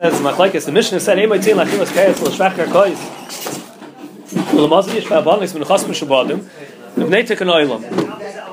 [0.00, 2.96] As Machlekes, the Mishnah said, "Emay tzin lachilas kayas l'shvacher kois."
[4.54, 6.48] L'mazi yishva abanis min chasm shabadim,
[6.96, 7.82] l'bnei tekan oilam.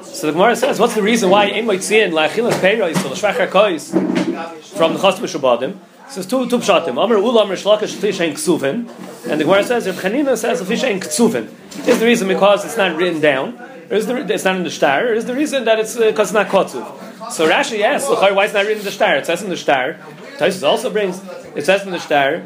[0.04, 3.92] So the Gemara says, what's the reason why Emay tzin lachilas kayas l'shvacher kois
[4.76, 5.78] from the chasm shabadim?
[6.10, 6.94] So two two pshatim.
[6.94, 8.90] Amar ula amar shlaka shlish ein ksuvin,
[9.30, 11.48] and the Gemara says, Reb Chanina says l'fish ein ksuvin.
[11.88, 13.56] Is the reason because it's not written down?
[13.92, 15.10] Or is the, it's not in the star?
[15.10, 17.32] Or is the reason that it's because uh, it's not kotzuv?
[17.32, 19.18] So Rashi asks, why is not written in the star?
[19.18, 19.98] It says in the star.
[20.38, 21.22] Taisus also brings,
[21.56, 22.44] it says in the star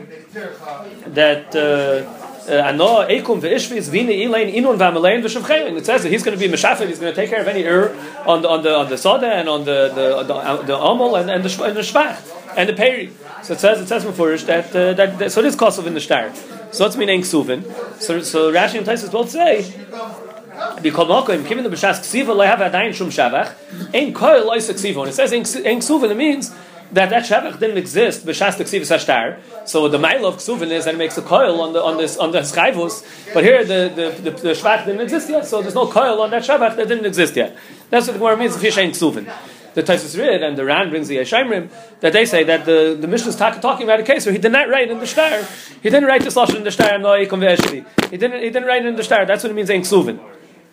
[1.07, 2.03] that uh,
[2.49, 3.05] uh.
[3.07, 3.23] It
[5.85, 6.87] says that he's going to be meshafet.
[6.87, 9.27] He's going to take care of any ur on the on the on the soda
[9.27, 12.17] and on the the the, the amol and, and the and the shvach
[12.57, 13.11] and the peri.
[13.43, 15.93] So it says it says before that, uh, that, that so it is kosov in
[15.93, 16.33] the star.
[16.71, 17.63] So what's meaning ksuvin?
[18.01, 19.63] So so Rashi and Taisus both say
[20.81, 22.59] because Malcolm, given the b'shas ksiva, lo have
[22.95, 23.53] shum shavach,
[23.93, 25.07] ain't koil lois ksiva.
[25.07, 26.51] It says ain't ksuvin, it means
[26.91, 29.39] that that shavach didn't exist b'shas ksiva sashtar.
[29.67, 32.17] So the mile of ksuvin is that it makes a coil on the on this
[32.17, 33.33] on the schayvus.
[33.33, 36.31] But here the the, the, the shvach didn't exist yet, so there's no coil on
[36.31, 37.57] that shavach that didn't exist yet.
[37.89, 38.55] That's what the Gemara means.
[38.77, 39.31] Ain't ksuvin.
[39.75, 43.07] The Taisus Rid and the Ran brings the Yeshayimrim that they say that the, the
[43.07, 45.43] Mishnah is talking about a case where he did not write in the star.
[45.83, 46.97] He didn't write the lashon in the star.
[46.97, 47.85] No, he didn't.
[48.09, 49.25] He didn't write it in the star.
[49.25, 49.69] That's what it means.
[49.69, 50.19] Ain't ksuvin.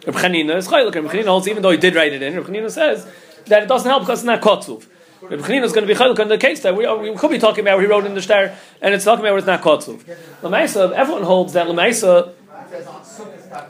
[0.07, 0.95] Reb Chanina is chaylik.
[0.95, 2.35] Reb Chanina holds even though he did write it in.
[2.37, 3.07] Reb Chanina says
[3.47, 4.87] that it doesn't help because it's not kotzuv.
[5.23, 7.65] Reb is going to be chaylik on the case that we, we could be talking
[7.65, 10.05] about where he wrote in the star, and it's talking about where it's not kotzuv.
[10.43, 12.33] Lamaisa, everyone holds that Lamaisa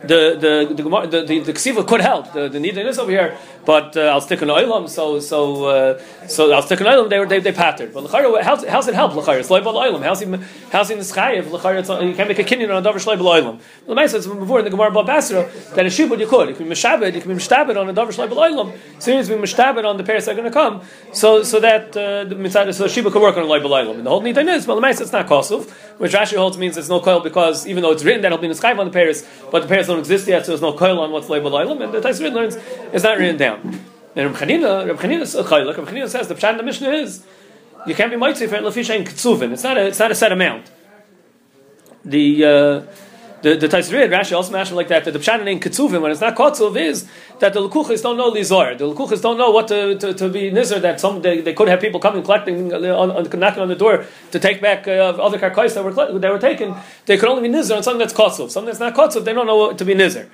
[0.03, 2.33] the the the the, the, the ksiva could help.
[2.33, 4.89] The the need is over here, but uh, I'll stick an oilam.
[4.89, 7.09] So so uh, so I'll stick an oilam.
[7.09, 7.93] They they, they pattered.
[7.93, 9.41] But l'chayr, how's, how's it help l'chayr?
[9.41, 10.03] It's loibal oilam.
[10.03, 10.27] How's he
[10.71, 12.09] how's he in the sky chayiv l'chayr?
[12.09, 13.61] You can't make a kinyan on a davar shloibal oilam.
[13.87, 16.49] The ma'aseh says before in the gemara basra that a shibud you could.
[16.49, 17.15] You can be mishabed.
[17.15, 18.77] You can be mishtabed on a davar shloibal oilam.
[18.99, 22.25] Soon as we mishtabed on the pairs are going to come, so so that uh,
[22.25, 23.97] the so the shibud could work on a loibal oilam.
[23.97, 26.77] And the whole need is, but the ma'aseh it's not kosov, which Rashi holds means
[26.77, 29.27] it's no coil because even though it's written that it'll be mischayiv on the pairs,
[29.51, 31.93] but the pairs don't exist yet, so there's no coil on what's labeled oilam, and
[31.93, 32.57] the Taisrid learns
[32.93, 33.61] it's not written down.
[34.15, 37.25] And Reb Chanina, Reb Chanina Reb Chanina says the pshat in the Mishnah is
[37.87, 39.53] you can't be mitzvah for lefish and ktsuvin.
[39.53, 40.71] It's not a it's not a set amount.
[42.05, 42.83] The uh,
[43.43, 46.21] the the Taisrid Rashi also mentioned like that that the pshat in ktsuvin when it's
[46.21, 47.07] not kotzuv is
[47.39, 48.77] that the lukuchas don't know lizor.
[48.79, 51.69] The lukuchas don't know what to, to, to be nizar that some they, they could
[51.69, 55.17] have people coming collecting uh, on, on, knocking on the door to take back uh,
[55.21, 56.75] other karkais that were that were taken.
[57.05, 58.51] They could only be nizar on something that's kotzuv.
[58.51, 60.29] Something that's not kotzuv, they don't know what to be nizar.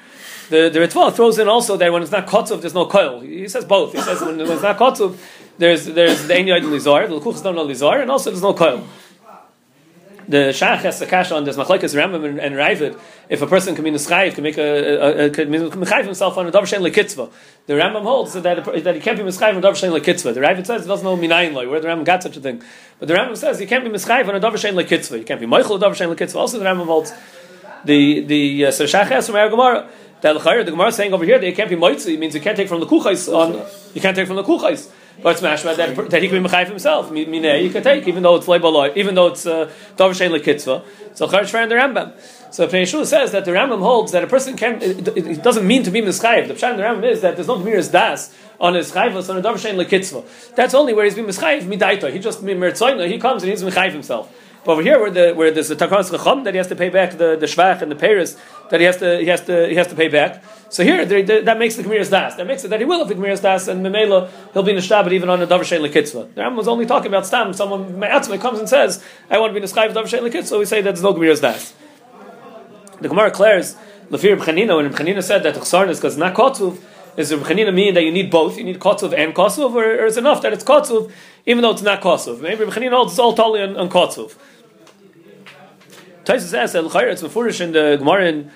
[0.50, 3.20] The the Ritva throws in also that when it's not kotzuv, there's no coil.
[3.20, 3.94] He says both.
[3.94, 5.18] He says when, when it's not kotzuv,
[5.58, 8.86] there's there's the enyoid lizar, the lukuchas don't know lizar, and also there's no coil
[10.28, 12.98] the Shach has a kasha on this machlekes Rambam and, and Raavad.
[13.28, 16.52] If a person can be nischayiv, can make a, a, a can himself on a
[16.52, 17.30] davar shein lekitzva.
[17.66, 20.34] The Rambam holds that that he can't be mischayiv on a davar shein lekitzva.
[20.34, 21.68] The Raavad says it doesn't know minayin loy.
[21.68, 22.62] Where the Rambam got such a thing,
[22.98, 25.18] but the Rambam says you can't be mischayiv on a davar shein lekitzva.
[25.18, 26.36] You can't be meichel a davar lekitzva.
[26.36, 27.12] Also, the Rambam holds
[27.84, 29.88] the the uh, so Shach has from Gemara
[30.22, 32.14] that the Gemara is saying over here that you can't be moitzi.
[32.14, 33.66] It means you can't take from the kuchais on.
[33.92, 34.88] You can't take from the kuchais.
[35.20, 37.10] But it's mashma that, that he can be mechayiv himself.
[37.10, 40.84] Minei, you can take, even though it's leibaloi, even though it's uh, davar shein lekitzva.
[41.14, 42.12] So chayiv shver the Rambam.
[42.52, 44.82] So Pnei says that the Rambam holds that a person can.
[44.82, 46.48] It, it, it doesn't mean to be mischayiv.
[46.48, 49.42] The pshat the Rambam is that there's no gemiras das on his chayvus on a
[49.42, 50.54] davar shein lekitzva.
[50.54, 52.12] That's only where he's being mischayiv midaita.
[52.12, 53.08] He just mertzoyna.
[53.08, 54.32] He comes and he's mechayiv himself.
[54.64, 56.88] But over here, where, the, where there's a takanas chacham that he has to pay
[56.88, 58.36] back the, the shvach and the paris
[58.70, 60.42] that he has to he has to he has to pay back.
[60.72, 62.36] So here, that makes the Gemiras Das.
[62.36, 64.76] That makes it that he will have the Gemiras Das, and Memela, he'll be in
[64.76, 66.34] the Shtabit even on a Davar Shein Lekitzvah.
[66.34, 67.52] The Ram was only talking about Stam.
[67.52, 70.58] Someone, Me'atzme, comes and says, I want to be in the Sky of Shein Lekitzvah,
[70.58, 71.74] we say that's no Gemiras Das.
[73.02, 73.76] The Gemara declares,
[74.08, 76.80] Lafir B'chanina, when B'chanina said that Chsarn is because not Kotzuv,
[77.18, 78.56] is the B'chanina mean that you need both?
[78.56, 81.12] You need Kotzuv and Kotzuv, or, or is enough that it's Kotzuv,
[81.44, 82.40] even though it's not Kotzuv?
[82.40, 84.34] Maybe B'chanina holds all totally on, on Kotzuv.
[86.24, 88.50] Taisus says that L'chayr, it's Mefurish in the Gemara in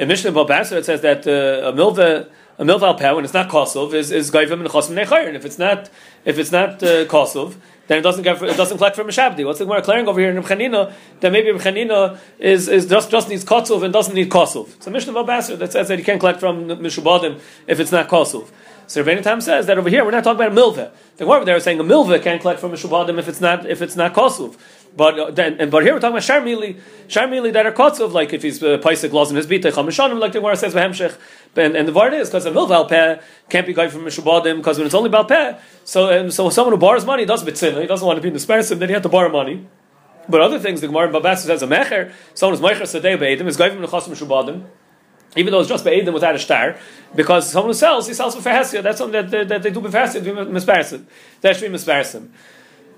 [0.00, 2.26] in Mishnah Babasar, it says that uh, a milva
[2.58, 5.34] a milva al when it's not kosov is is goyim and chosim nechayrin.
[5.34, 5.90] If it's not
[6.24, 7.56] if it's not uh, kosov,
[7.86, 9.44] then it doesn't get it doesn't collect from a shabdi.
[9.44, 13.28] What's the Gemara declaring over here in Rechanina that maybe Rechanina is is just just
[13.28, 14.74] needs kosov and doesn't need kosov.
[14.76, 18.08] It's a Mishnah Babasar that says that you can't collect from mishubadim if it's not
[18.08, 18.48] kosov.
[18.90, 20.90] So Rabbeinu Tam says that over here we're not talking about a milva.
[21.16, 23.64] The Gemara there is saying a milva can't collect from a mishubadim if it's not
[23.64, 24.58] if it's not kosov.
[24.96, 28.32] But uh, then, and, but here we're talking about sharmili, sharmili that are of like
[28.32, 31.16] if he's uh, paisik laws in his bita chamishanim, like the Gemara says v'hemshech,
[31.54, 34.76] and, and the word is because a milval peh can't be going from mishubadim because
[34.76, 37.86] when it's only about peh, so and so someone who borrows money does bitzina, he
[37.86, 39.68] doesn't want to be in the sparsim, then he had to borrow money.
[40.28, 43.46] But other things, the Gemara in Babas says a mecher, someone who's mecher sadei be'edim
[43.46, 44.64] is going from the chasim mishubadim.
[45.36, 46.76] Even though it's just be'edim without a star,
[47.14, 48.82] because someone who sells, he sells for fehesia.
[48.82, 51.04] That's something that, that, that they do befehesia, misparsim.
[51.40, 52.28] That should be misparsim.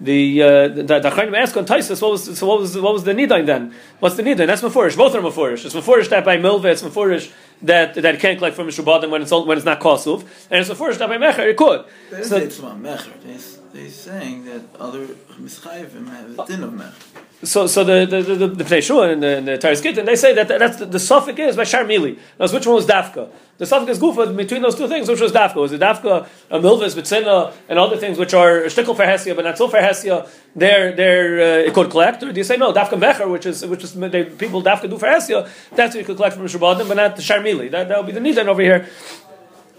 [0.01, 3.13] the uh, the Chayim ask on Taisus, what was so what was what was the
[3.13, 3.75] nidain then?
[4.01, 4.47] What's the nidain?
[4.47, 4.97] That's mafurish.
[4.97, 5.65] Both are mafurish.
[5.65, 6.67] It's mafurish that by milva.
[6.67, 7.31] It's mafurish
[7.63, 10.99] that that can't collect from Mishubadim when it's when it's not kosuv, and it's mafurish
[10.99, 11.85] that by mecher it could.
[12.11, 13.13] They So- say it's about mecher.
[13.23, 13.37] They
[13.79, 15.07] they're saying that other
[15.41, 17.23] mischayivim have a din of mecher.
[17.45, 20.77] So, so the the the, the and the, and the Gittin, they say that that's
[20.77, 22.17] the, the suffix is by Sharmili.
[22.39, 23.31] Now, which one was Dafka?
[23.59, 25.09] The suffix is Gufa between those two things.
[25.09, 25.57] Which was Dafka?
[25.57, 29.45] Was it Dafka, a Milvis, Bitzina, and other things which are shtickle for Hesia, but
[29.45, 30.29] not so for Hesia?
[30.55, 32.73] They're they're uh, it could collect, or do you say no?
[32.73, 36.05] Dafka Mecher, which is which is they, people Dafka do for Hesia, that's what you
[36.05, 37.73] could collect from Shabbatim, but not the Sharmili.
[37.73, 38.89] That that would be the Nidan over here.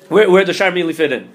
[0.10, 1.34] Where where the Sharmili fit in?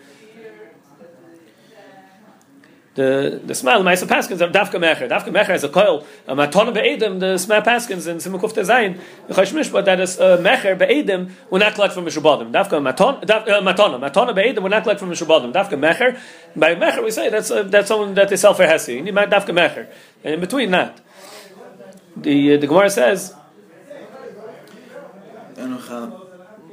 [2.98, 5.08] The the smile Maisa Paskins are Dafka Mecher.
[5.08, 6.04] Dafka Mecher is a coil.
[6.26, 8.98] A matona be'edim, the smile Paskins in Simukuf Tezayin,
[9.28, 12.50] the Chash Mishpat, that is uh, Mecher be'edim, will not collect from Mishubadim.
[12.50, 14.00] Dafka maton, daf, uh, matona.
[14.00, 15.52] Matona be'edim will not collect from Mishubadim.
[15.52, 16.18] Dafka Mecher.
[16.56, 18.96] By Mecher we say that's uh, that's someone that they sell for Hesi.
[18.96, 19.86] You need Dafka Mecher.
[20.24, 21.00] And in between that,
[22.16, 23.32] the uh, the Gemara says.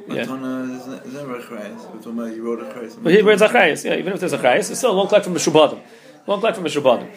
[0.08, 0.26] Yeah.
[0.26, 1.82] Matana is never a chrayas.
[1.92, 2.96] We're talking about you wrote a chrayas.
[3.02, 5.82] But it's yeah, even if there's Achrayas, it still won't collect from Mishubadim.
[6.26, 7.10] Won't collect from Mishubadim.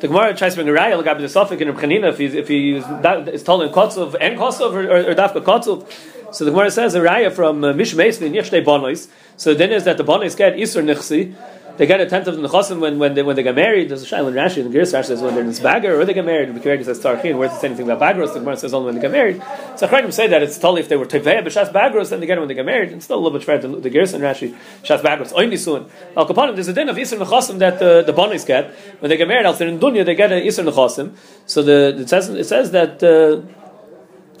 [0.00, 2.48] The Gemara tries to bring a raya, like the Suffolk in Rebchanina, if he if
[2.48, 5.90] he is that- is told in Kotzov and Kotzov or, or, or Dafka Kotzov.
[6.34, 9.08] So the Gemara says a raya from uh, Mishmeis in Yeshtei Bonois.
[9.36, 11.34] So then is that the Bonois get Isur Nichsi.
[11.76, 13.90] They get a tenth of the Nechosim when, when, they, when they get married.
[13.90, 16.04] There's a Shail in Rashi, and the Girs Rashi says when they're in Zbagar or
[16.04, 16.54] they get married.
[16.54, 17.36] The Kirik says Tarchin.
[17.36, 18.32] Where does it say anything about Bagros?
[18.32, 19.42] The Gemara says only when they get married.
[19.76, 22.38] So Achranim say that it's totally if they were Tevei B'Shas Bagros, then they get
[22.38, 22.92] it when they get married.
[22.92, 25.32] It's still a little bit fair to the Girs and Rashi, Shas Bagros.
[25.32, 25.86] Oini soon.
[26.16, 28.72] Al Kapanim, there's a din of Isur Nechosim that uh, the Bonis get.
[29.00, 31.14] When they get married, else they're in Dunya, they get an Isur Nechosim.
[31.46, 33.02] So the, it, says, it says that.
[33.02, 33.42] Uh,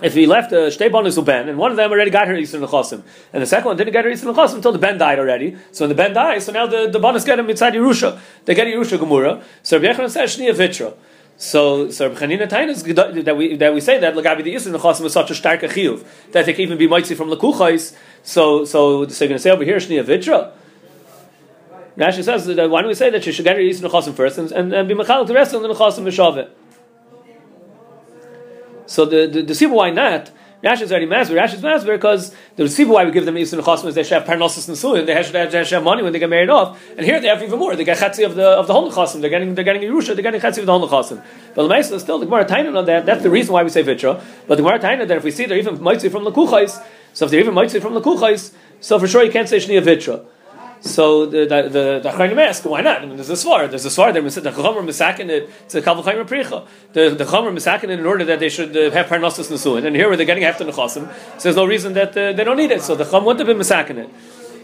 [0.02, 2.64] if he left a shtei bonus ben, and one of them already got her Yisr
[2.64, 3.02] Nechosim,
[3.32, 5.56] and the second one didn't get her Yisr Nechosim until the Ben died already.
[5.72, 8.18] So when the Ben dies, so now the, the bonus get him inside Yerusha.
[8.44, 9.42] They get Yerusha Gemura.
[9.62, 10.94] So Rabbi Yechon says Shnia Vitra.
[11.38, 15.04] So, so Rabbi Chanina Tainas that we that we say that Lagabi the Yisr Nechosim
[15.06, 17.96] is such a stark chiyuv that they can even be mitzi from Lakuchais.
[18.22, 20.52] So, so so you're going to say over here Shnia Vitra.
[21.96, 24.14] Rashi says that uh, why don't we say that you should get her Yisr Nechosim
[24.14, 26.50] first and, and, and be machal the rest of the Nechosim Mishaveh.
[28.86, 30.30] So the the, the Siba why not?
[30.62, 31.34] Rashi is already masber.
[31.34, 34.22] Rashi is masber because the Siba why we give them Yisrael Chosm is they should
[34.22, 35.06] have parnosis and.
[35.06, 36.82] They they, have, they should have money when they get married off.
[36.96, 37.76] And here they have even more.
[37.76, 39.20] They get chatzi of the of the whole Chosm.
[39.20, 40.14] They're getting they're getting Yerusha.
[40.14, 41.22] They're getting chatzi of the whole Chosm.
[41.54, 43.04] But the still the Gemara Taina on that.
[43.06, 44.20] That's the reason why we say Vitra.
[44.48, 46.82] But the Gemara Taina that if we see they're even mitzi from the Kuchais,
[47.12, 49.82] so if they're even mitzi from the Kuchais, so for sure you can't say Shnia
[49.82, 50.24] Vitra.
[50.80, 53.02] So the the the, the ask why not?
[53.02, 53.68] I mean, there's a svar.
[53.68, 54.12] There's a svar.
[54.12, 55.50] There the Chomer misakin it.
[55.64, 56.66] It's a kaval Chayim pricha.
[56.92, 59.84] The the Chomer misakin it in order that they should uh, have parnassus nesuin.
[59.86, 62.56] And here where they're getting after nechasim, so there's no reason that uh, they don't
[62.56, 62.82] need it.
[62.82, 64.10] So the Chum wouldn't have been misakin it.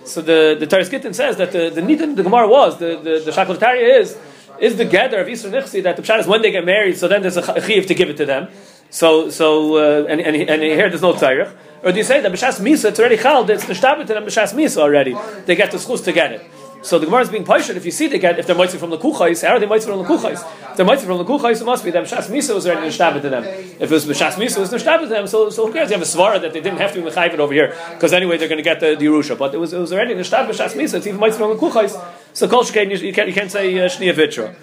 [0.06, 3.22] So the the Taris Gittin says that the the need the Gemara was the the
[3.24, 4.18] the Shaklataria is
[4.58, 6.96] is the gather of Yisra Nichsi that the pshat is when they get married.
[6.96, 8.48] So then there's a chiv to give it to them.
[8.92, 11.50] So so uh, and, and and here there's no tzarich.
[11.82, 13.50] Or do you say that b'shas misa it's already chal?
[13.50, 15.16] It's nishtabit them b'shas misa already.
[15.46, 16.42] They get the schus to get it.
[16.82, 17.78] So the Gemara is being patient.
[17.78, 19.92] If you see they get if they're mitzvah from the kuchais, how are they mitzvah
[19.92, 20.44] from the kuchais?
[20.72, 23.22] If they're mitzvah from the kuchais, it must be them b'shas misa was already nishtabit
[23.22, 23.44] to them.
[23.44, 25.26] If it was b'shas misa, it was nishtabit to them.
[25.26, 25.88] So so who cares?
[25.88, 28.36] You have a svara that they didn't have to be mechayvet over here because anyway
[28.36, 29.38] they're going to get the, the Yerusha.
[29.38, 30.94] But it was it was already nishtabit b'shas misa.
[30.98, 31.98] It's even mitzvah from the kuchais.
[32.34, 34.54] So kol you, you can't you can't say uh, shnia vitra.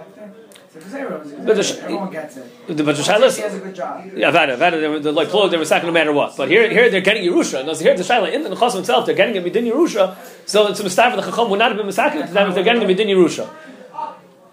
[0.00, 0.46] Have to it.
[0.72, 1.78] So if zero, it's But the zero.
[1.78, 2.44] sh- everyone gets it.
[2.68, 4.04] But the He shaila has a good job.
[4.14, 6.36] Yeah, Vada, Vada, they were they're like clothes, they were sacking no matter what.
[6.36, 7.56] But here, here they're getting Yerusha.
[7.60, 10.04] And here the Shaila, in the Nechas himself, they're getting it within Yerusha.
[10.46, 12.64] So it's a mistake the Chacham would not have been misakin to them if they're
[12.64, 13.48] getting it within Yerusha.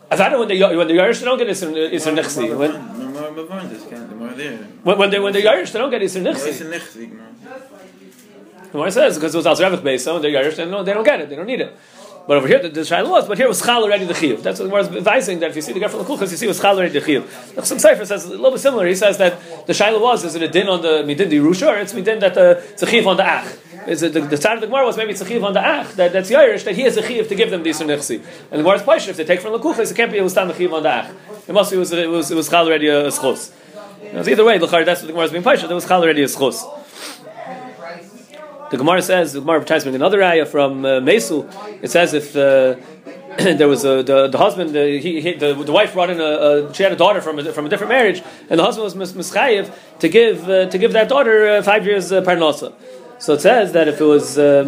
[0.09, 2.57] Vada, when they when they're they don't get Isser Isser Nechsi.
[2.57, 2.71] When,
[3.17, 3.83] more Mavon, this.
[3.83, 4.57] The more there.
[4.83, 6.73] when, when, they, when they're Irish, they don't get Isser It's a Nechsi.
[6.73, 7.23] nechzik, no.
[8.63, 11.03] The Gemara says, because it was Al Zerevich based, so when they're Irish, they don't
[11.03, 11.75] get it, they don't need it.
[12.27, 14.43] But over here, the, the Shaila was, but here was Chal already the Chiyuv.
[14.43, 16.37] That's what the is advising, that if you see the guy from the Kuchas, you
[16.37, 17.65] see was Chal already the Chiyuv.
[17.65, 18.85] Some Sefer says a little bit similar.
[18.85, 21.67] He says that the Shaila was, is it a din on the Midin di Rusha,
[21.67, 23.57] or it's Midin that the, it's a Chiyuv on the Ach?
[23.87, 26.29] Is it the, the of the Gemara was maybe Chiyuv on the Ach, that, that's
[26.29, 28.15] Yairish, that he has a Chiyuv to give them the Nechsi.
[28.51, 30.33] And the Gemara's Paisha, if they take from the Kuchas, it can't be, it was
[30.33, 31.15] stand the Chiyuv on the Ach.
[31.47, 33.53] It must be, it was, it was, it was Chal already a, Schos.
[34.03, 36.76] Either way, that's what the Gemara is being Paisha, there was Chal already a Schos.
[38.69, 41.47] The Gemara says, the Gemara tries to another ayah from uh, Mesul.
[41.81, 42.75] It says if uh,
[43.37, 46.23] there was a, the, the husband, uh, he, he, the, the wife brought in a,
[46.23, 48.95] a, she had a daughter from a, from a different marriage, and the husband was
[48.95, 52.73] mis- mischayev to give uh, to give that daughter uh, five years uh, parnasa.
[53.19, 54.63] So it says that if it was uh,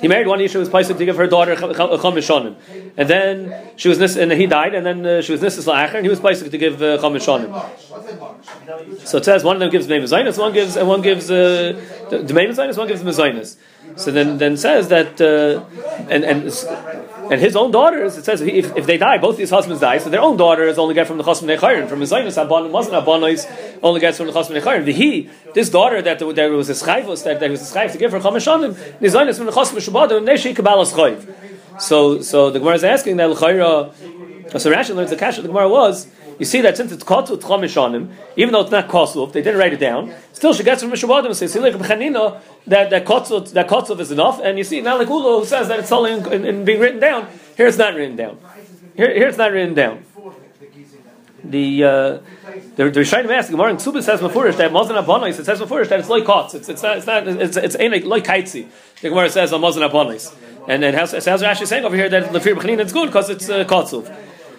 [0.00, 2.56] he married one Yisha was Paisik to give her daughter Chamishonim.
[2.96, 5.94] And then she was nis- and he died, and then uh, she was Nisis La'acher,
[5.94, 7.50] and he was Paisik to give uh, Chamishonim.
[9.06, 12.34] So it says one of them gives Meimazinus, one gives and one gives uh, the
[12.34, 13.56] Meimazinus, one gives Mazinus.
[13.96, 15.64] So then, then says that, uh,
[16.10, 16.50] and and
[17.30, 18.18] and his own daughters.
[18.18, 20.94] It says if, if they die, both these husbands die, so their own daughters only
[20.94, 21.88] get from the chasm nechayim.
[21.88, 24.84] From his zaynus abonis only gets from the chasm nechayim.
[24.84, 27.98] The he, this daughter that there was a schayvus that there was a schayv to
[27.98, 31.80] give her chamashanim, the zaynus from the chasm shabadim neshi kabbalas chayv.
[31.80, 33.94] So so the Gemara is asking that l'chayra.
[34.60, 36.06] So Rashi learns the kasha the Gemara was
[36.38, 39.72] you see that since it's kotzu tchamishanim, even though it's not kosov, they didn't write
[39.72, 40.12] it down.
[40.32, 44.10] Still, she gets from Mishabadim and says, "Like b'chanina, that that kotzu that kotzu is
[44.10, 46.64] enough." And you see now, like Ulo who says that it's only in, in, in,
[46.64, 47.28] being written down.
[47.56, 48.38] Here, it's not written down.
[48.96, 50.04] Here, here it's not written down.
[51.44, 51.88] The uh,
[52.76, 56.00] the Rishayim ask Gemara in Ksubah says Mefurish that Mazan Abonis it says Mefurish that
[56.00, 56.54] it's like kotz.
[56.54, 58.68] It's it's not it's not it's it's ain't like kaitzi.
[59.02, 60.34] The Gemara says on Mazan Abonis.
[60.66, 63.50] And then how's, how's Rashi saying over here that Lefir B'chanina it's good because it's
[63.50, 64.10] uh, kotzuv.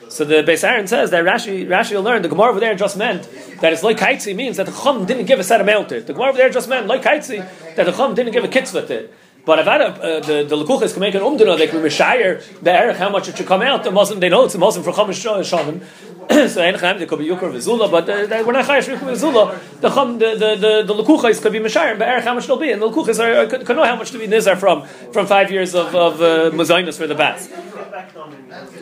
[0.09, 3.27] So the Beis Aaron says that Rashi Rashi learned the Gemara over there just meant
[3.61, 6.07] that it's like kaitzi means that the Chum didn't give a set amount to it.
[6.07, 8.85] The Gemara over there just meant like kaitzi that the Chum didn't give a kitzvah
[8.87, 9.13] to it.
[9.45, 12.71] But if I, uh, the the Lekuchas can make an umdana, they can mishayir the
[12.71, 13.83] erech how much it should come out.
[13.83, 15.81] The Muslim they know it's a Muslim for Chumash Shalom.
[16.29, 19.79] so Einachem there could be Yukar v'Zula, but uh, we're not chayish Yukar v'Zula.
[19.79, 22.57] The Chum the the the, the Lekuchas could be mishayir but erech how much they'll
[22.57, 25.27] be, and the Lekuchas are, could, could know how much to be nizar from from
[25.27, 27.47] five years of of uh, for the bats.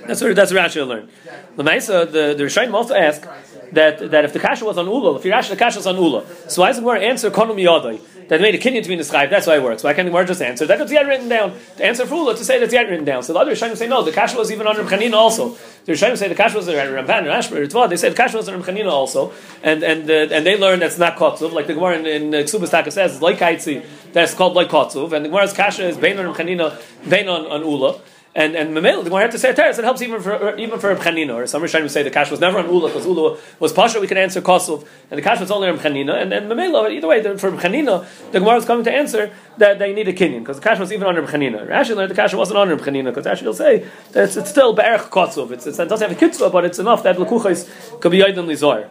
[0.07, 1.09] That's what that's what Rashi learned.
[1.55, 3.27] The Maisa, the the Rishayim also ask
[3.73, 6.25] that that if the kasha was on Ula, if Rashi the kasha was on Ula,
[6.47, 7.99] so why doesn't the answer Konum Yadai?
[8.29, 9.31] That made a kinyan to be described.
[9.31, 9.83] That's why it works.
[9.83, 11.59] Why can't Gemara just answer that it's yet written down?
[11.75, 13.23] The answer for Ula to say that's yet written down.
[13.23, 14.01] So the other Rishonim say no.
[14.03, 15.57] The kasha was even on Chanina also.
[15.85, 17.89] The Rishayim say the kasha was on Ramban, Rashba, Ritva.
[17.89, 20.97] They said the kasha was on Chanina also, and and uh, and they learned that's
[20.97, 21.51] not kotzuv.
[21.51, 23.85] Like the Gemara in, in uh, Ksubas Taka says, it's like kaitzi.
[24.13, 27.61] That's called like kotzuv, and the Gemara's kasha is bein on Chanina, bein on, on
[27.61, 27.99] Ula.
[28.35, 29.77] And and Mamel, the Gemara had to say a teres.
[29.77, 31.35] It helps even for even for Chanina.
[31.35, 33.99] Or some Rishonim say the cash was never on Ula because Ula was pasha.
[33.99, 36.19] We can answer Kosov, and the cash was only on Chanina.
[36.19, 39.93] And then Mamel, either way, for Chanina, the Gemara was coming to answer that they
[39.93, 41.67] need a kinyan because the cash was even under Chanina.
[41.67, 44.73] Rashi learned the cash wasn't under Chanina because Rashi will say that it's, it's still
[44.73, 45.51] Be'erch Kosov.
[45.51, 48.47] It's, it's, it doesn't have a kitzvah, but it's enough that Lekuchais could be Yaidim
[48.47, 48.89] Lizor.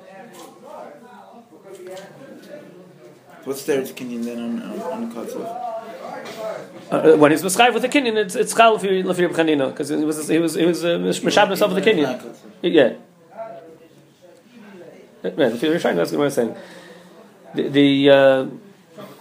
[3.44, 5.72] What's there to kinyan then on on, on?
[6.92, 9.96] Uh, when he's mischayiv with the kinyan, it's it's chal lefir lefir b'chanina because he
[9.96, 12.37] was he was he was uh, mishab himself with the kinyan.
[12.61, 12.92] Yeah.
[15.22, 16.54] Man, if you're trying, that's what I'm saying.
[17.54, 18.46] The, the uh,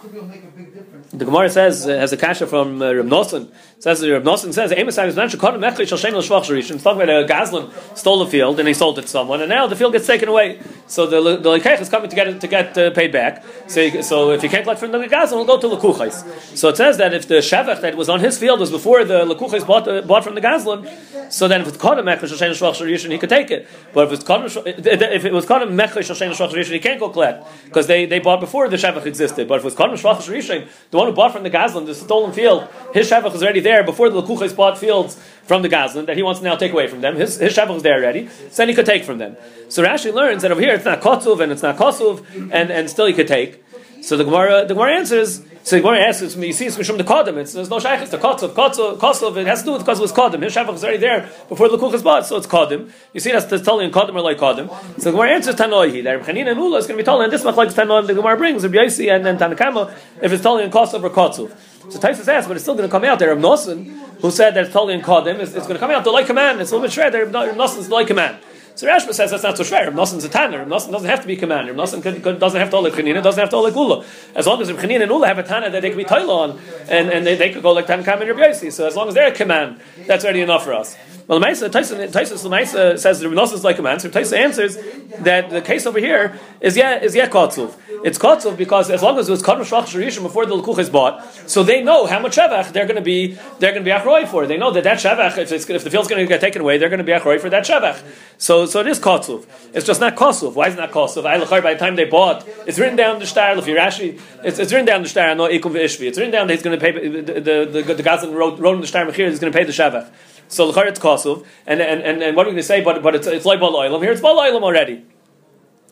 [0.02, 3.48] the Gemara says uh, has a kasha from uh, Reb Nosson.
[3.78, 5.40] Says Reb Nosson says Amos is mentioned.
[5.40, 6.72] Kodim Mechli Shal Shem L'Shvach Sharish.
[6.72, 9.48] It's talking about a Gazlan stole a field and he sold it to someone, and
[9.48, 10.60] now the field gets taken away.
[10.88, 13.44] So the the Lekech is coming to get to get uh, paid back.
[13.68, 16.56] So, so if you can't collect from the Gazlan, we'll go to Lekuchais.
[16.56, 19.24] So it says that if the Shevach that was on his field was before the
[19.24, 22.50] Lekuchais bought uh, bought from the Gazlan, so then if it's Kodim Mechli Shal Shem
[22.50, 23.68] L'Shvach Sharish, he could take it.
[23.92, 27.86] But if it's Kodim if it was Shal Shem L'Shvach he can't go collect because
[27.86, 29.46] they, they bought before the Shevach existed.
[29.46, 33.10] But if it was The one who bought from the Gazlan, the stolen field, his
[33.10, 36.40] Shevach is already there before the Lekuchais bought fields from the Gazlan that he wants
[36.40, 37.16] to now take away from them.
[37.16, 39.36] His, his is there already, so then he could take from them.
[39.68, 42.88] So Rashi learns that over here it's not Kotzuv and it's not Kosuv, and, and
[42.88, 43.64] still he could take.
[44.02, 47.04] So the Gemara, the Gemara answers, so the Gemara asks, you see, it's from the
[47.04, 49.86] Kodim, it's, there's no Shaykh, it's the Kotzuv, Kotzuv, Kotzuv, it has to do with
[49.86, 50.42] was Kodim.
[50.42, 52.90] His Shevach is already there before the Lekuchas bought, so it's Kodim.
[53.12, 54.68] You see, that's, that's in Kodim or like Kodim.
[55.00, 57.32] So the Gemara answers Tanoihi, that Chanin and Ula is going to be told, and
[57.32, 60.64] this much like Tanoim the Gemara brings, Rabbi Yaisi and then Tanakama, if it's totally
[60.64, 61.56] in Kotzuv or Kotzuv.
[61.90, 63.34] So Taisus asks, but it's still going to come out there.
[63.34, 63.86] Rav Nosson,
[64.20, 66.26] who said that it's totally in Kodim, it's, it's going to come out the like
[66.26, 66.60] command.
[66.60, 67.14] It's a little bit shred.
[67.14, 68.38] Rav Nosson's the like command.
[68.74, 69.94] So Rashba says that's not so shver.
[69.94, 70.58] Rav a tanner.
[70.58, 71.72] Rav Nosson doesn't have to be commander.
[71.72, 74.04] Rav Nosson doesn't have to like Chanina, doesn't have to like Ula.
[74.34, 76.58] As long as Rav and Ula have a tanner that they can be toil on,
[76.88, 78.72] and, and they, they could go like Tanakam and Yossi.
[78.72, 80.96] So as long as they're a command, that's already enough for us.
[81.28, 84.00] Well, the Tyson, Tyson says Rav Nosson is like a man.
[84.00, 84.76] So Tyson answers
[85.20, 87.74] that the case over here is yet is yet kotzuv.
[88.04, 90.90] It's kotzuv because as long as it was kaddish shvach sharishim before the lukuch is
[90.90, 93.90] bought, so they know how much shevach they're going to be they're going to be
[93.90, 94.46] achroi for.
[94.46, 96.88] They know that that shevach if, if the field's going to get taken away, they're
[96.88, 98.02] going to be achroi for that shevach.
[98.38, 99.46] So so it is kotzuv.
[99.74, 100.54] It's just not kotzuv.
[100.54, 101.22] Why is it not kotzuv?
[101.22, 103.56] By the time they bought, it's written down the star.
[103.56, 105.34] If you're actually, it's, it's written down the star.
[105.34, 106.08] No ikum v'ishvi.
[106.08, 108.74] It's written down that he's going to pay the the the, the Gazan wrote, wrote
[108.74, 109.28] in the star mechir.
[109.28, 110.10] He's going to pay the shevach.
[110.48, 112.82] So l'chayr it's kosov, and, and, and, and what are we going to say?
[112.82, 114.12] But but it's it's like bal oilam here.
[114.12, 115.04] It's bal oilam already.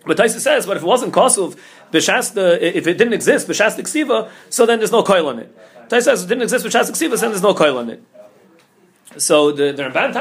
[0.07, 1.59] But Taisa says, but if it wasn't kosov,
[1.93, 5.55] if it didn't exist b'shas ksiva, so then there's no coil on it.
[5.89, 8.03] Taisa says it didn't exist b'shas ksiva, then there's no coil on it.
[9.17, 10.13] So the the Ramban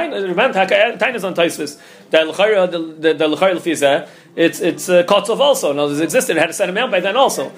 [0.99, 1.79] Tain is on Taisus
[2.09, 5.73] that l'chayra the the, the l'chayra it's it's uh, Kotzov also.
[5.73, 7.51] Now this existed, it had a set amount by then also.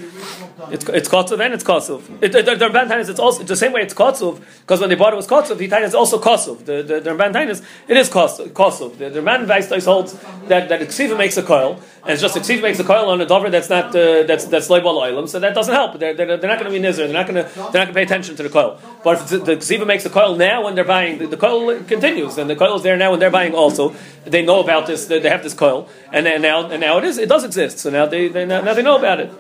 [0.72, 2.22] It's it's Kotzov and it's Kotzov.
[2.22, 4.90] It, the, the, the Ramban Tain it's also the same way it's Kotzov because when
[4.90, 5.58] they bought it was Kotzov.
[5.58, 6.66] The Tain is also Kotzov.
[6.66, 8.98] The the, the Ramban Tain it is Kotzov.
[8.98, 10.14] The, the Ramban holds
[10.50, 13.22] that that Ksiva makes a coil and it's just the ksiva makes a coil on
[13.22, 16.00] a dover that's not uh, that's that's label oilam, so that doesn't help.
[16.00, 16.98] They're, they're, they're not going to be nizer.
[16.98, 18.80] They're not going to they're not going to pay attention to the coil.
[19.04, 22.38] But if the, the makes the coil now when they're buying, the, the coil continues,
[22.38, 23.96] and the coil is there now when they're buying also.
[24.26, 25.06] They know about this.
[25.06, 27.80] They, they have this coil, and then now and now it is it does exist.
[27.80, 29.32] So now they, they now they know about it.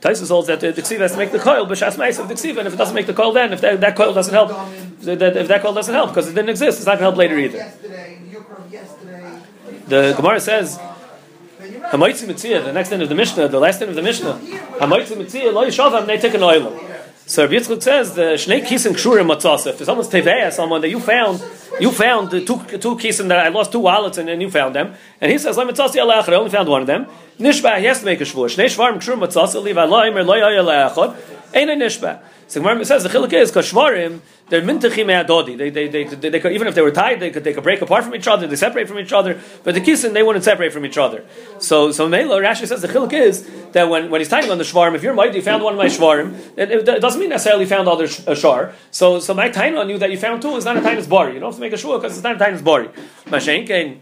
[0.00, 2.58] Taisus holds that the, ksiva has to make the coil, but shas of the ksiva,
[2.58, 4.48] and if it doesn't make the coil, then if that, that coil doesn't help,
[5.02, 7.16] that, if that coil doesn't help because it didn't exist, it's not going to help
[7.16, 7.72] later either.
[9.86, 10.80] The Gemara says.
[11.60, 14.34] Hamaitzi Mitzia, the next end of the Mishnah, the last end of the Mishnah.
[14.80, 16.91] Hamaitzi Mitzia, lo they take an oil.
[17.32, 19.68] So Rabbi Yitzchak says the shnei kisim kshurim matzasa.
[19.68, 21.42] If someone's teveya, someone that you found,
[21.80, 24.74] you found the two two kisim that I lost two wallets and, then you found
[24.74, 26.28] them, and he says mitzasi alachad.
[26.28, 27.06] I only found one of them.
[27.38, 28.54] Nishba, he has to make a shvur.
[28.54, 31.16] Shnei shvarim kshurim matzasa leave alayim or loy alachad.
[31.54, 32.22] A nishba.
[32.48, 35.56] So Gemara says the chiluk is because shvarim they're mintachim adodi.
[35.56, 37.80] They, they, they, they, they even if they were tied, they could they could break
[37.80, 38.46] apart from each other.
[38.46, 39.40] They separate from each other.
[39.64, 41.24] But the kisim they wouldn't separate from each other.
[41.58, 44.64] So so Melo Rashi says the chiluk is that when, when he's tying on the
[44.64, 47.30] shvarim, if you're mighty, you found one of my shvarim, it, it, it doesn't mean
[47.30, 48.72] necessarily found other sh- uh, shar.
[48.90, 51.34] So so my tying on you that you found two is not a tiny bari.
[51.34, 52.88] You don't have to make a shua because it's not a tiny bari.
[53.26, 54.00] Mashenkein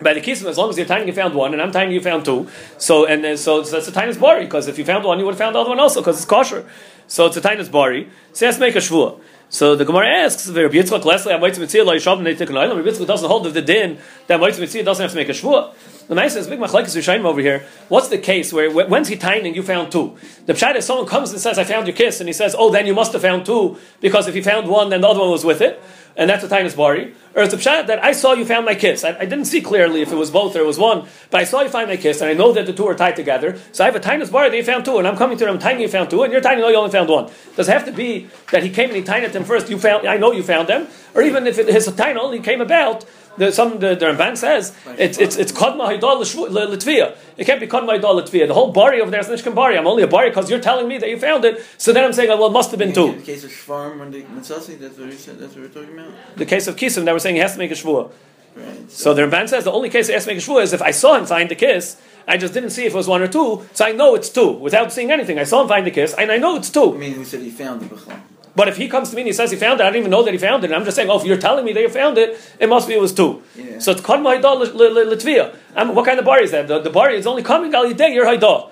[0.00, 2.00] by the kisim, as long as you're tying, you found one, and I'm tiny, you
[2.00, 2.48] found two.
[2.78, 5.24] So and uh, so, so that's a tiny bari because if you found one, you
[5.26, 6.66] would have found the other one also because it's kosher.
[7.06, 8.08] So it's a tiny bari.
[8.32, 9.20] So make a shvua.
[9.48, 14.40] So the Gemara asks, Rabbi Yitzchak, to Rabbi Yitzchak doesn't hold of the din that
[14.40, 15.74] Rabbi Yitzchak doesn't have to make a shvua.
[16.08, 17.64] The Maisa is big machlekes Rishayim over here.
[17.88, 20.16] What's the case where when's he tying you found two?
[20.46, 22.70] The pshat is someone comes and says, I found your kiss, and he says, oh,
[22.70, 25.30] then you must have found two because if he found one, then the other one
[25.30, 25.80] was with it,
[26.16, 27.14] and that's a tainis bari.
[27.34, 29.04] Or it's a pshat that I saw you found my kiss.
[29.04, 31.44] I, I, didn't see clearly if it was both or it was one, but I
[31.44, 33.58] saw you find my kiss, and I know that the two are tied together.
[33.72, 35.54] So I have a tainis bari that you found two, and I'm coming to them,
[35.54, 37.30] I'm tying you found two, and you're tying, no, oh, you only found one.
[37.54, 39.70] Does it have to be that he came and he tied them first?
[39.70, 42.60] You found, I know you found them, or even if it, his time only came
[42.60, 43.04] about
[43.38, 47.16] the, some the, the Ramban says it's it's it's kodma litvia.
[47.36, 48.46] It can't be kodma litvia.
[48.46, 49.78] The whole bari over there is nishkan bari.
[49.78, 51.64] I'm only a bari because you're telling me that you found it.
[51.78, 53.12] So then I'm saying, oh, well, it must have been two.
[53.12, 55.38] The case of Shfarm when the Mitzasi, that's what he said.
[55.38, 56.12] That's what we're talking about.
[56.36, 58.10] The case of kisim that we're saying he has to make a shvua.
[58.56, 58.90] Right.
[58.90, 60.82] So, the Ramban says the only case he has to make a shvua is if
[60.82, 62.00] I saw him find the kiss.
[62.28, 64.52] I just didn't see if it was one or two, so I know it's two
[64.52, 65.38] without seeing anything.
[65.38, 66.94] I saw him find the kiss, and I know it's two.
[66.94, 68.20] I mean, we said he found the before.
[68.56, 70.10] But if he comes to me and he says he found it, I don't even
[70.10, 70.70] know that he found it.
[70.70, 72.88] And I'm just saying, oh, if you're telling me that you found it, it must
[72.88, 73.42] be it was two.
[73.54, 73.78] Yeah.
[73.78, 75.54] So it's kon haida litvia.
[75.94, 76.66] What kind of bar is that?
[76.68, 78.68] The, the bar is only coming al yidei your haida.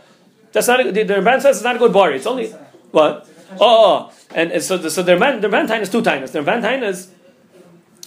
[0.52, 2.10] That's not a, the, the Ramban says it's not a good bar.
[2.12, 2.48] It's only
[2.90, 3.28] what?
[3.52, 4.12] Oh, oh.
[4.34, 6.32] and, and so the, so their man their man is two times.
[6.32, 7.10] Their man is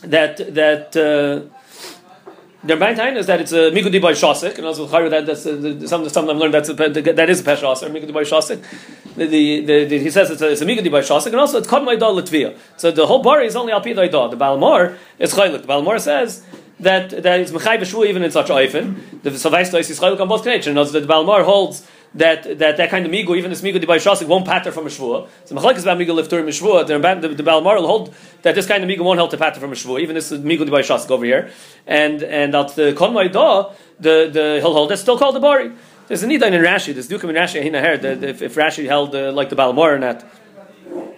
[0.01, 0.95] that that.
[0.95, 1.57] Uh,
[2.63, 5.87] their main time is that it's a mikudi by shasik, and also that that's uh,
[5.87, 8.63] some some I've learned that's a, that is a pesha aser mikudi by shasik.
[9.15, 11.81] The, the, the, he says it's a, it's mikudi by shasik, and also it's kod
[11.81, 12.57] ma'idah litvia.
[12.77, 15.61] So the whole bari is only al pidah The balmor is chaylik.
[15.61, 16.43] The balmor says
[16.79, 19.21] that that it's mechay even in such oifen.
[19.23, 20.75] The savais is chaylik on both connection.
[20.75, 24.45] The balmor holds that that that kind of migu, even this migu by shasik, won't
[24.45, 25.29] patter from a shvua.
[25.45, 26.85] So machlek is about migu liftur mishvua.
[26.85, 29.59] The the, the Balmar will hold that this kind of migu won't help to patter
[29.59, 30.01] from a shvua.
[30.01, 31.51] Even this migu by shasik over here,
[31.87, 35.71] and and at the kon da the the he'll hold that's still called the bari.
[36.07, 36.93] There's a need in Rashi.
[36.93, 40.25] There's dukem in Rashi hinaher if, if Rashi held uh, like the Balmar or not.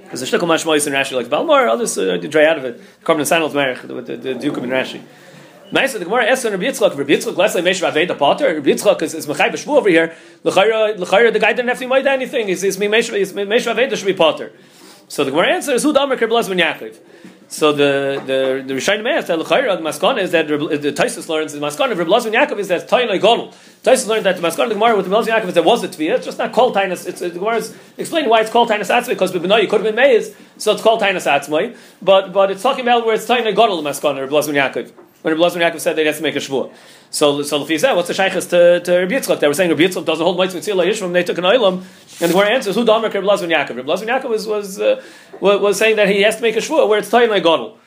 [0.06, 1.68] There's a shtickle mashmois in Rashi like Balmar.
[1.68, 2.80] Others uh, dry out of it.
[3.04, 5.02] Carbon and Sanal's marich with the, the, the dukem in Rashi.
[5.74, 5.94] Nice.
[5.94, 6.96] The Gemara asks Rabbi Yitzchak.
[6.96, 8.54] Rabbi Yitzchak, let's say Mesh Raveda Potter.
[8.54, 10.16] Rabbi Yitzchak is, is Mechai B'Shvu over here.
[10.44, 12.48] L'chayra, the guy didn't have to make anything.
[12.48, 14.52] He's, he's Mesh Raveda should be Potter.
[15.08, 16.96] So the Gemara answers, Who Damer Kerbelaz Ben Yaakov?
[17.48, 21.54] So the the the Rishayim asked that l'chayra the maskana is that the Taisus learns
[21.54, 23.52] the maskana of Rabbi Ben Yaakov is that Tainai Gonel.
[23.84, 25.88] Taisus learned that the maskana of the Gemara with Rabbi Yaakov is that was a
[25.88, 26.18] tviyah.
[26.18, 27.08] It's just not called Tainus.
[27.08, 29.96] It's the Gemara is explaining why it's called Tainus Atzmai because Bibinoi could have been
[29.96, 31.76] Meis, so it's called Tainus Atzmai.
[32.00, 34.92] But but it's talking about where it's Tainai Gonel the maskana of Rabbi Ben Yaakov
[35.24, 36.72] when Rabbi Yaakov said they had to make a shvur.
[37.10, 39.40] So, so said, what's the shaykhs to, to Rabbi Yitzchak?
[39.40, 41.14] They were saying Rabbi Yitzchak doesn't hold mitzvah tzila yishvam.
[41.14, 41.78] They took an oilam,
[42.22, 43.76] and the Gemara answers, who damer Rabbi Yaakov?
[43.78, 45.02] Rabbi Yaakov was was, uh,
[45.40, 47.78] was saying that he has to make a shvur where it's tayin like godel.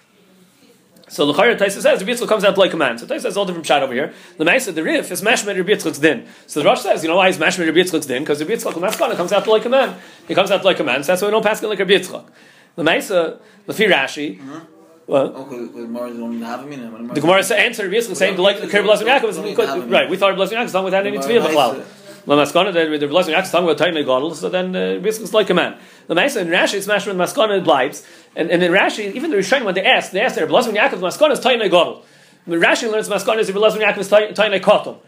[1.08, 2.98] So the Chayr Taisa says Rabbi Yitzchak comes out like a man.
[2.98, 4.12] So Taisa says all different shot over here.
[4.38, 6.26] The Maisa, the Rif is Mashmed Rabbi Yitzchak's din.
[6.46, 8.22] So the Rosh says, you know why he's Mashmed Rabbi Yitzchak's din?
[8.22, 9.96] Because Rabbi Yitzchak Maskana comes out like a man.
[10.26, 11.04] He comes out like a man.
[11.04, 12.28] So that's why we don't pass like Rabbi Yitzchak.
[12.74, 14.38] The Maisa, the Rashi.
[14.38, 14.75] Mm-hmm.
[15.06, 15.32] What?
[15.36, 17.08] Oh, because Gemara don't have a meaning.
[17.08, 20.10] The Gemara answered basically saying the like the Kirib Blessing Yaakov is right.
[20.10, 21.84] We thought Blessing Yaakov is talking without any tzviyah b'chlal.
[22.26, 25.32] Lamaskana, the, the blessing Yaakov is talking about Taimei Gadol, so then uh, basically it's
[25.34, 25.78] like a man.
[26.08, 29.36] The Maisa in Rashi, it's Mashma and Maskana blibes, and, and in Rashi, even the
[29.36, 32.04] Rishonim when they asked, they asked their blessing Yaakov Maskana is Taimei Gadol.
[32.48, 34.98] Rashi learns Maskana is blessing Yaakov is Taimei Kotom.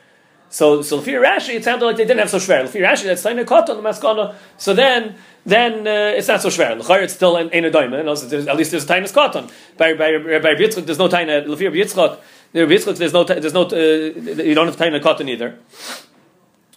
[0.50, 2.64] So, so Lefir Rashi, it sounded like they didn't have so shver.
[2.64, 4.34] Lefir Rashi, that's Taina the Maskana.
[4.56, 6.78] So then, then uh, it's not so shver.
[6.78, 8.08] L'chayr, it's still in a diamond.
[8.08, 9.50] At least there's a Taina Katan.
[9.76, 11.46] By by by there's no Taina.
[11.46, 12.18] Lefir Yitzchak,
[12.54, 15.58] Yitzchak, there's no there's no uh, you don't have Taina Katan either.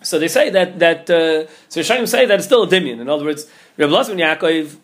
[0.03, 2.99] So they say that that uh, so Yishayim say that it's still a dimion.
[2.99, 4.75] In other words, Reb Lazman Yaakov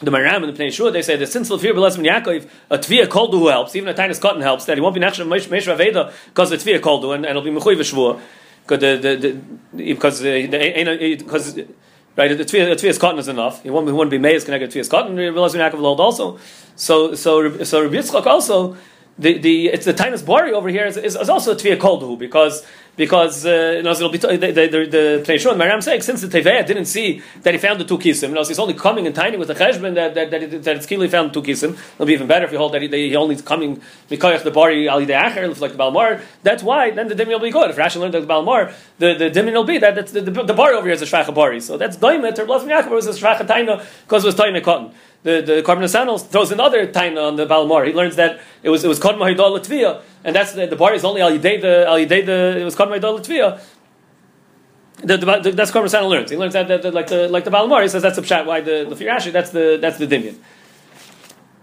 [0.00, 2.48] the Maram and the Pnei Shua, they say that since the fear Lefir Belezim Yaakov,
[2.70, 5.26] a Tviyah Koldu who helps, even a Tainus Cotton helps, that he won't be Nachshav
[5.26, 8.20] Meshra Veda because of Tviyah Koldu, and, and it'll be Mechuy Veshvua,
[8.62, 11.58] because the, the, the, because uh, the, because
[12.16, 13.62] right the Tviyah Cotton is enough.
[13.62, 15.16] He won't, he won't be Meis connected to Tviyah Cotton.
[15.16, 16.38] Belezim Yaakov also.
[16.76, 18.76] So so so Rabbi Yitzchak also
[19.20, 22.18] the, the it's the Tainus Bari over here is, is, is also a Tviyah Koldu
[22.18, 26.00] because because uh, you know, it'll be t- the the the, the Pnei Maram saying
[26.00, 28.74] since the Teveya didn't see that he found the two kisim, you know, he's only
[28.74, 31.78] coming and tiny with the cheshbon that that, that, that it's clearly found two kisim.
[31.94, 34.88] It'll be even better if you hold that he, he only coming mikoyach the bari
[34.88, 36.22] ali de acher like the balmar.
[36.42, 37.70] That's why then the dimin will be good.
[37.70, 40.30] If Rashi learned that the balmar, the the dimin will be that that's the, the,
[40.44, 41.60] the bari over here is a shvacha bari.
[41.60, 44.94] So that's doimet or blas Yaakov was a shvacha taina because it was taina cotton
[45.22, 47.84] the the Korban Nesanel's throws another taina on the Balmar.
[47.84, 51.04] He learns that it was it was Haidol Latvia, and that's the, the bar is
[51.04, 53.60] only Al Yidei the Al Yidei the it was Kodma Haidol Latvia.
[55.02, 56.30] The, the, that's Korban Nesanel learns.
[56.30, 57.82] He learns that, that, that, like the like the Balmar.
[57.82, 58.46] He says that's the pshat.
[58.46, 59.32] Why the the Firashi?
[59.32, 60.36] That's the that's the Dimyan.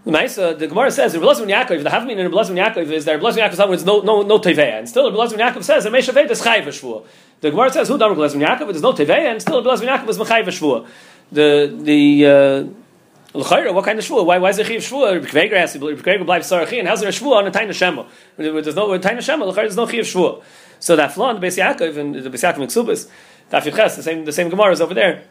[0.04, 3.18] The Maisa, the Gemara says, the Belazim Yaakov, the Havmin and Belazim Yaakov is there.
[3.18, 6.14] Belazim Yaakov is no no no teveya, and still the Belazim Yaakov says the Meisha
[6.14, 7.04] Veda is chayv shvua.
[7.40, 8.68] The Gemara says who done Belazim Yaakov?
[8.68, 10.86] There's no teveya, and still the Belazim Yaakov is mechayv shvua.
[11.30, 12.87] The the uh,
[13.34, 14.24] L'chayra, what kind of shvua?
[14.24, 15.20] Why, why is it chiv shvua?
[15.24, 18.06] Kveiger has to Kveiger bleibt sarachi, and how's there a shvua on a tiny shema?
[18.36, 19.44] There's no tiny shema.
[19.44, 20.42] L'chayra, there's no chiv shvua.
[20.80, 23.08] So that flaw in the Beis Yaakov and the Beis Yaakov
[23.50, 25.24] the same the same Gemara is over there.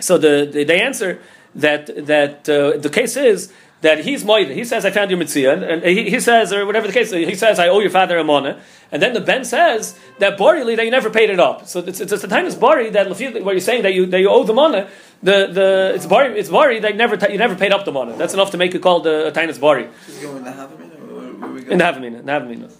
[0.00, 1.20] So the, the they answer
[1.54, 3.52] that that uh, the case is
[3.82, 4.54] that he's moida.
[4.54, 7.34] He says, "I found your mitzvah," and he, he, says, or whatever the case, he
[7.34, 8.56] says, "I owe your father a money."
[8.90, 11.66] And then the Ben says that barily that you never paid it up.
[11.66, 14.20] So it's, it's, it's the time is bari that where you're saying that you that
[14.20, 14.86] you owe the money.
[15.22, 18.14] The the it's bari it's bari that you never you never paid up the money.
[18.16, 19.84] That's enough to make it called a, a tainus bari.
[19.84, 21.68] In the Havamina.
[21.70, 22.72] In the Havamina, in the Havamina.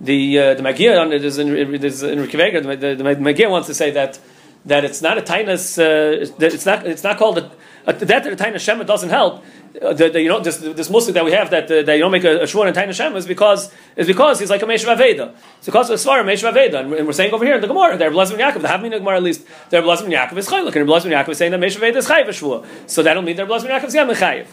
[0.00, 2.62] The uh, the Magia on it is in is in Rikivega.
[2.62, 4.18] The, the, the Magia wants to say that
[4.66, 5.78] that it's not a tainus.
[5.78, 7.50] Uh, it's not it's not called a,
[7.86, 11.24] a that the tainus shema doesn't help the, the, you know this this muslim that
[11.24, 13.72] we have that that you don't make a, a shvuah in Taina Shem is because
[13.96, 15.34] is because he's like a Meshav Aveda.
[15.58, 18.10] It's because of Svarim Meshav Aveda, and we're saying over here in the Gemara, there
[18.10, 21.28] Blazim Yaakov, the Havmin Gemara at least, there Blazim Yaakov is Chaylik, and Blazim Yaakov
[21.28, 22.90] is saying that Meshav Aveda is Chayiv shvuah.
[22.90, 24.46] So that'll mean that Blazim Yaakov is Yam Chayiv.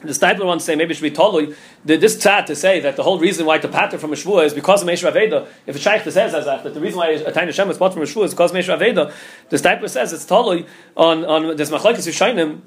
[0.00, 2.94] The Steipler wants to say maybe it should be totally this tzad to say that
[2.94, 5.48] the whole reason why to pattern from a shvuah is because of Meshav Aveda.
[5.66, 7.94] If a shaykh says as that, that the reason why a Taina Shem is bought
[7.94, 9.12] from a shvuah is because of Meshav Aveda,
[9.48, 12.60] the Steipler says it's totally on on this Machlekes Yishainim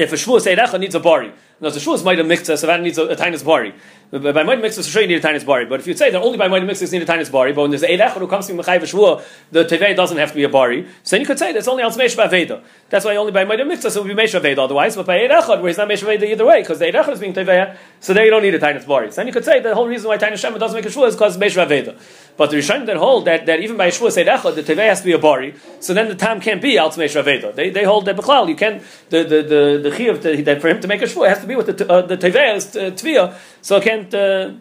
[0.00, 1.32] if a shvuah seirecha needs a bari.
[1.60, 3.74] Now, the shvuah might have mixed so that needs a, a tiny bari.
[4.10, 5.66] By might mixed, sure you need a tiny bari.
[5.66, 7.70] But if you say that only by might mixed need a tiny bari, but when
[7.70, 10.48] there's a eirecha who comes to mechayv shvuah, the tevei doesn't have to be a
[10.48, 10.84] bari.
[11.04, 12.16] So then you could say that's only al mesh.
[12.16, 14.96] That's why only by might mixed it would be mesh veda otherwise.
[14.96, 17.34] But by eirecha, where he's not mesh veda either way, because the eirecha is being
[17.34, 19.12] tevei, so there you don't need a tiny bari.
[19.12, 21.06] So then you could say the whole reason why tiny shema doesn't make a shvuah
[21.06, 21.96] is because mesh veda.
[22.40, 25.04] But the Rishonim that hold that, that even by Shvuah Seidecha, the Tevei has to
[25.04, 27.54] be a Bari, so then the time can't be Al Shaveda.
[27.54, 30.80] They, they hold that Bechlal, you can, the, the, the, the Chiv, that for him
[30.80, 33.36] to make a Shvuah, has to be with the, uh, the Tevei, is uh, Tviyah,
[33.60, 34.54] so it can't, uh,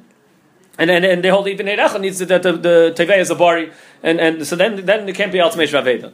[0.77, 3.35] and, and, and they hold even Eirecha needs that the, the, the Tevei is a
[3.35, 3.71] Bari,
[4.01, 6.13] and, and so then, then it can't be Al Tzmei Shaveda.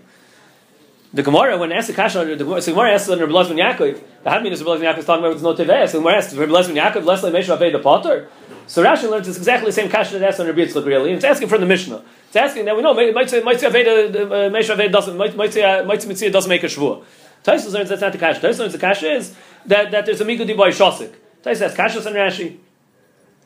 [1.13, 4.29] The Gemara, when asked the Kasha, the Gemara, so Gemara asks under Rabbi Yaakov, the
[4.29, 7.05] Hadmin is Rabbi Yaakov is talking about there's no Tevei, so Gemara asks, Rabbi Yaakov,
[7.05, 8.27] less like Mesh Raveda Potter?
[8.67, 11.17] So Rashi learns it's exactly the same kasha that asked on Rabbi Yitzchak really, and
[11.17, 12.03] it's asking from the Mishnah.
[12.27, 15.85] It's asking that we know might say might say Aveda Mesh Aveda doesn't might say
[15.85, 17.03] Mitzvah doesn't make a shvur.
[17.43, 18.41] Taisus learns that's not the kasha.
[18.41, 19.35] Taisus learns the kasha is
[19.67, 21.13] that, that there's a migudi by shosik.
[21.43, 22.57] Taisus says kasha and Rashi.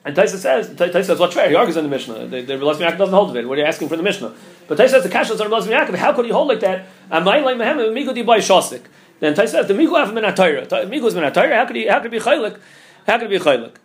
[0.06, 1.50] And Taisa says, Taisa says, what's fair?
[1.50, 2.28] He argues on the Mishnah.
[2.28, 3.48] The, the Rabbi Yaakov doesn't hold of it.
[3.48, 4.34] What are you asking for the Mishnah?
[4.68, 5.96] But Taisa says the kasha is on Rabbi Yaakov.
[5.96, 6.88] How could he hold like that?
[7.12, 8.84] Amay like mehem migudi by shosik.
[9.20, 10.68] Then Taisa says the migu have minatayra.
[10.88, 11.56] Migu is minatayra.
[11.56, 11.88] How could he?
[11.88, 12.58] How could he be chaylik?
[13.06, 13.76] How could he be chaylik?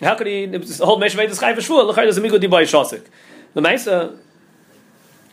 [0.00, 0.46] How could he
[0.78, 1.88] hold Meshvei the Chai V'Shvua?
[1.88, 3.04] L'chayr there's a Migu Dibai Shosik.
[3.54, 4.16] The Maisa,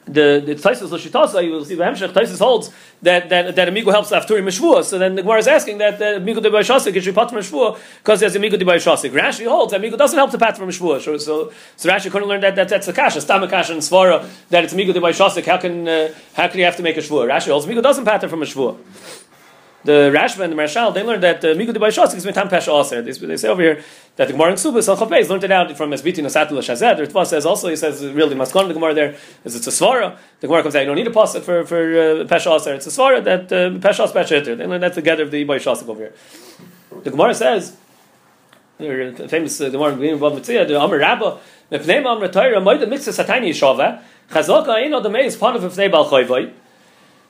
[0.05, 3.91] the the Taisus L'Shitasa, you will see the Hemshech, Taisus holds that, that, that Amigo
[3.91, 4.83] helps after Meshvua.
[4.83, 7.79] So then the Gemara is asking that the Amigo Dibai Shosik is Ripat from Meshvua
[7.99, 9.11] because there's Amigo Dibai Shosik.
[9.11, 11.01] Rashi holds that Amigo doesn't help to pat from Meshvua.
[11.01, 14.27] So, so, so Rashi couldn't learn that, that that's the Kasha, Stam Kasha and Svara,
[14.49, 15.45] that it's Amigo Dibai Shosik.
[15.45, 17.27] How can, uh, how can you have to make a Shvua?
[17.27, 18.77] Rashi holds Amigo doesn't pattern from Meshvua
[19.85, 22.81] the Rashba and the Marshal, they learned that uh, Migu de Baishos is Mitam Pesha
[22.81, 23.03] Aser.
[23.03, 23.83] They say over here
[24.15, 27.13] that the Gemara in Subas on Chafez learned it out from Esbiti Nasatul Shazed.
[27.13, 30.17] The says also, he says, really, Maskon, the Gemara there is it's a Svara.
[30.39, 32.73] The Gemara comes out, you don't need a pasuk for, for uh, Pesha Aser.
[32.73, 36.01] It's a Svara that uh, Pesha Pesha They learned that together of the Baishos over
[36.01, 36.13] here.
[37.03, 37.77] The Gemara says,
[38.79, 41.37] the famous uh, one in Bava Metzia, the Amr Rabba,
[41.71, 46.51] Mepnei Amr Torah, Moed Mixer Satani Yeshava, Chazaka the Meis part of Mepnei Bal Chayvai.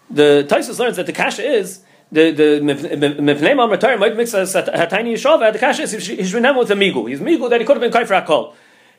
[0.09, 5.13] The Taisus learns that the kasha is the the Mepnei Amr Torah Moed Mixer Satani
[5.13, 5.51] Yeshava.
[5.51, 7.09] The kasha is he's renam with a migu.
[7.09, 8.55] He's migu that he could have been kai for a call.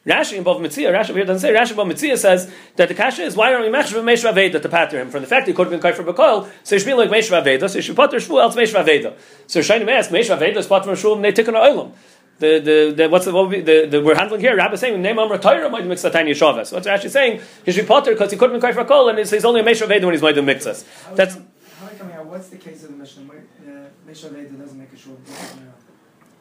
[0.07, 1.53] Rashi in Bava Metzia, Rashi here doesn't say.
[1.53, 4.61] Rashi in Bava Metzia says that the kasha is why are we mechshav Meshra Veda
[4.61, 6.79] to patter him from the fact he could have been kai for Bakol, so he
[6.79, 9.17] should be like Meshra Veda, so he should patter Shvu else Meshra Veda.
[9.49, 11.93] So Shainim asked Meshra Veda is patter from Shvu they took an oilam
[12.39, 14.57] the, the, the what's the, what we, the, the we're handling here?
[14.57, 16.73] Rabbi saying name Amra Torah might mix a tiny Yeshavas.
[16.73, 17.41] What's actually saying?
[17.65, 19.89] He should be potter because he couldn't be for kol, and he's only a Meshav
[19.89, 20.85] Veda when he's might mixes.
[21.15, 21.39] That's
[21.81, 22.29] how are you?
[22.29, 23.25] What's the case of the Mishnah?
[24.09, 25.19] Meshav Veda doesn't make a shul.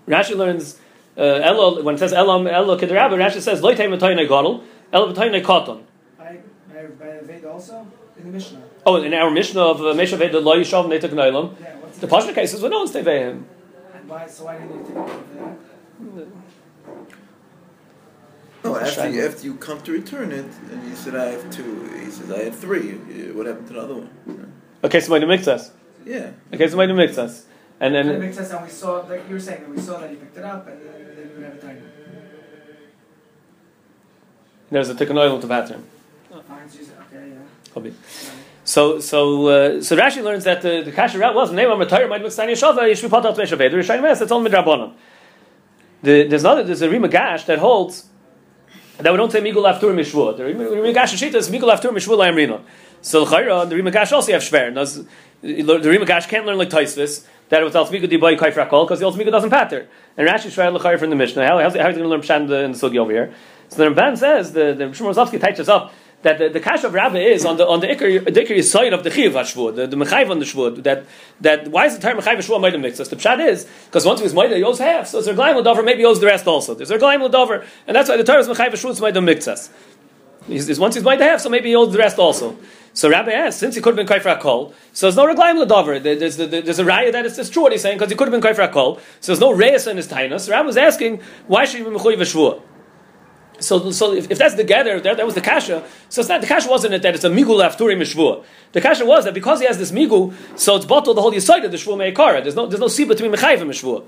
[0.08, 0.80] Rashi learns
[1.17, 3.17] uh, Elo when it says Elam Elo Kedarabba.
[3.17, 5.84] Rashi says Loy Taim Toyne Gadol Elo Toyne Koton.
[6.17, 7.86] By by by Veda also
[8.17, 8.62] in the Mishnah.
[8.86, 11.60] Oh, in our Mishnah of uh, Meshav Veda Lo Yishav Neitak Noilam.
[11.60, 13.43] Yeah, The Pashna case is when no one's Tevehim.
[13.93, 14.28] And why?
[14.28, 15.36] So why didn't you take it
[16.15, 16.28] that?
[18.63, 21.88] No, after you, after you come to return it, and you said I have two.
[22.04, 22.93] He says I have three.
[23.32, 24.55] What happened to the other one?
[24.86, 25.71] Okay, so mix us.
[26.06, 26.32] Yeah.
[26.54, 27.45] Okay, so mix us.
[27.80, 28.52] And And it then makes sense.
[28.52, 30.67] And we saw, like you were saying, that we saw that he picked it up,
[30.67, 31.84] and then they didn't have a time.
[34.69, 37.91] there's a Tikkun Oil to so said, okay, yeah.
[38.63, 42.10] So so uh, so Rashi learns that the the kasher route was name of Matayr
[42.10, 42.88] might mix tiny Yeshava.
[42.89, 43.76] You should be part of Meshav Veda.
[43.78, 44.93] Rishayim It's only midrabanan.
[46.02, 48.08] The, there's another, there's a Ri Migash that holds
[48.98, 50.36] that we don't say Migul Aftur Mishvua.
[50.36, 52.62] The Ri Migash Shita is Migul Aftur Mishvua Layamrina.
[53.06, 54.74] So the Chayra, the Ri Migash also have Shver.
[55.41, 58.88] The Ri Migash can't learn like Taisvis that it was Al Tmigu Dibai Kai Frakol
[58.88, 59.88] because the Al Tmigu doesn't patter.
[60.18, 61.46] And Rashi Shver Lechayra from the Mishnah.
[61.46, 63.32] How, how's, how are you going to learn Pshat in the, the Sugi over here?
[63.70, 67.20] So the Ramban says, the, the Shmuel touches up that the, the kash of Rabbi
[67.20, 70.32] is on the on the ikar the side of the chiv hashvud, the, the mechayiv
[70.32, 70.82] on the shvud.
[70.82, 71.06] That
[71.41, 72.98] that why is the term mechayiv shvud mix?
[72.98, 75.08] The pshat is because once he was he owes half.
[75.08, 76.74] So there's a gleim ladover, maybe he owes the rest also.
[76.74, 79.70] There's a gleim ladover, and that's why the term is mechayiv shvud made mixas.
[80.48, 82.58] He's, once he's made half, so maybe he owes the rest also.
[82.96, 86.02] So Rabbi asks, since he could have been kaifer kol, so there's no reglaim ladover.
[86.02, 88.42] There's, there's, a raya that it's, it's true what he's saying because he could have
[88.42, 89.02] been kaifer kol.
[89.20, 90.42] So there's no reyes in his tainus.
[90.42, 92.62] So Rabbi was asking, why should he be mechuyev shvua?
[93.60, 95.84] So, so if, if that's the gather, that, that was the kasha.
[96.08, 98.46] So it's not the kasha wasn't it that it's a migul afturim mishvua.
[98.72, 101.66] The kasha was that because he has this migul, so it's bottled the whole yisoid
[101.66, 102.42] of the shvua meikara.
[102.42, 104.04] There's no there's no siba between mechayv and.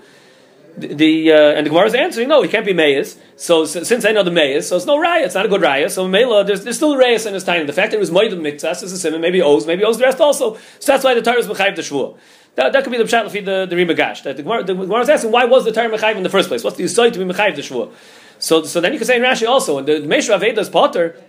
[0.77, 3.17] The, the uh, and the Gemara is answering, no, he can't be mayas.
[3.35, 5.25] So, so since I know the mayas, so it's no raya.
[5.25, 5.89] It's not a good raya.
[5.89, 7.65] So mela, there's, there's still rayas in his time.
[7.65, 9.21] The fact that it was moedim miktas is a simon.
[9.21, 10.55] Maybe owes, maybe owes the rest also.
[10.79, 12.15] So that's why the Torah is mechayv the shvua.
[12.55, 14.23] That, that could be the pshat the the Ri Migash.
[14.23, 16.47] That the Gemara, the Gemara is asking, why was the Torah mechayv in the first
[16.47, 16.63] place?
[16.63, 17.91] What's the yisoid to be mechayv the shvua?
[18.39, 21.19] So, so then you can say in Rashi also, the Meshra Aveda is Potter.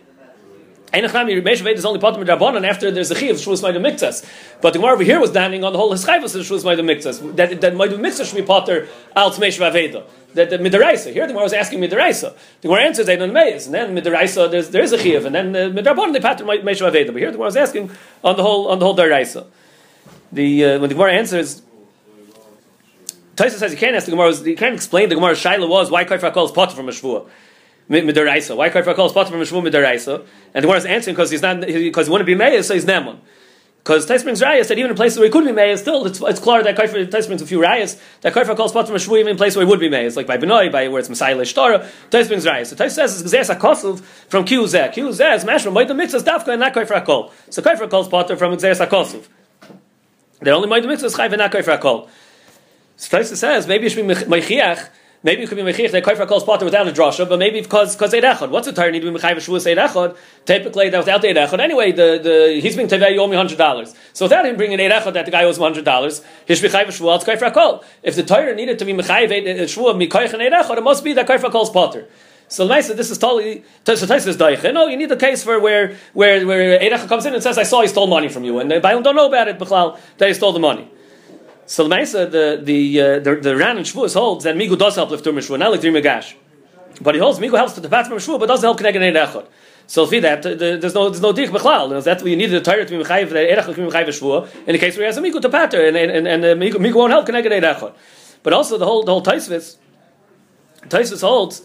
[0.92, 4.24] Einachami Meshra Aveda is only Potter Midrabanan after there's a Chi of Shvus Maida Miktas.
[4.62, 7.36] But the Gemara over here was standing on the whole Hischayvus of Shvus Maida Miktas.
[7.36, 10.04] That, that Maida Miktas should be Potter Alt Meshra Aveda.
[10.32, 11.12] That, that Midaraisa.
[11.12, 12.34] Here the Gemara was asking Midaraisa.
[12.62, 13.66] The Gemara answers Einon Meis.
[13.66, 15.26] And then Midaraisa, there's, there is a Chiv.
[15.26, 17.08] And then uh, Midrabanan, they Potter Meshra Aveda.
[17.08, 17.90] But here the Gemara was asking
[18.24, 19.46] on the whole, on the whole Daraisa.
[20.32, 21.60] The, uh, when the Gemara answers,
[23.36, 24.34] Taisa says you can't ask the Gemara.
[24.34, 25.34] You can't explain the Gemara.
[25.34, 27.28] Shaila was why Kaifra calls potter from a shvua
[27.88, 28.56] midaraisa.
[28.56, 30.26] Why Kaifra calls potter from a shvua midaraisa?
[30.54, 32.84] And the one is answering because he's not because he wouldn't be meya, so he's
[32.84, 33.18] nemun.
[33.78, 36.20] Because Tais brings rayas that even in places where he could be meya, still it's,
[36.20, 38.98] it's clear that Kaifra Tais brings a few rayas that Kaifra calls potter from a
[38.98, 40.04] shvua even in places where he would be meya.
[40.04, 41.88] It's like by Benoi, by where it's Messiah Leshtara.
[42.10, 42.66] Tais brings rayas.
[42.66, 44.92] So Tais says it's Gzeres Akosov from Kiuzeh.
[44.92, 47.32] Kiuzeh is mashma Moed the mitzvahs dafka and not Kaifra call.
[47.48, 49.26] So Kaifra calls potter from Gzeres Akosov.
[50.40, 52.10] They're only Moed the mitzvahs chayv and not Kaifra call.
[52.98, 54.88] So Taisa says maybe it should be meichiach.
[55.24, 57.96] Maybe it could be mechiach that kaifer calls potter without a drasha, but maybe because
[57.96, 58.50] because eidachod.
[58.50, 60.16] What's the Torah need to be mechayiv shvuas eidachod?
[60.44, 63.58] Typically, that without the eidachod, anyway, the, the he's being tevei you owe me hundred
[63.58, 63.96] dollars.
[64.12, 67.24] So without him bringing echad that the guy owes him hundred dollars, he's mechayiv shvuas
[67.24, 67.84] kaifer call.
[68.04, 71.26] If the Torah needed to be mechayiv shvuah mikoich and eidachod, it must be that
[71.26, 72.06] kaifer calls potter.
[72.46, 74.72] So nice this is totally so Taisa is daiche.
[74.72, 77.64] No, you need the case for where where where eidachod comes in and says, "I
[77.64, 80.28] saw he stole money from you," and the Bible don't know about it, Bechlal, that
[80.28, 80.88] he stole the money.
[81.68, 81.96] So the
[82.30, 85.58] the the uh, the, the Ran and Shavuos holds that Migu does help lift Mishvua,
[85.58, 86.32] not like Dri Megash.
[87.02, 89.02] But he holds Migu helps to the path from Mishvua, but doesn't help connect an
[89.02, 89.46] Echad.
[89.86, 92.02] So for that, the, there's no there's no dich bechlal.
[92.02, 94.48] That's why you need the Torah to be mechayiv the erech to be mechayiv shvua.
[94.66, 96.48] In the case where he has a migu to pater, and and and, and uh,
[96.54, 97.92] migu, won't help connect erech.
[98.42, 99.76] But also the whole the whole Taisvis,
[100.88, 101.62] Taisvis holds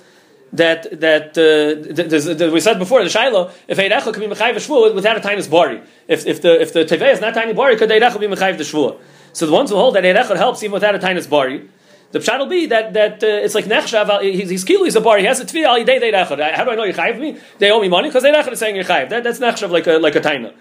[0.51, 4.55] that that uh, the, the, we said before the shaila if eirecha can be mechayiv
[4.55, 5.81] shvua without a tiny bari.
[6.09, 8.65] If if the if the tevei is not tiny bari, could eirecha be mechayiv the
[8.65, 8.99] shvua?
[9.33, 11.67] So the ones who hold that Erechad helps even without a tiny bari,
[12.11, 14.21] the pshat will be that that uh, it's like nechshav.
[14.21, 14.85] He's, he's kilo.
[14.85, 15.17] He's a bar.
[15.17, 16.53] He has a tvi al yidei Erechad.
[16.53, 17.37] How do I know you chayiv me?
[17.57, 19.09] They owe me money because Erechad is saying you're chayiv.
[19.09, 20.53] That, that's nechshav like a like a taina.